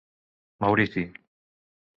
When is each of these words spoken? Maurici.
Maurici. 0.61 1.05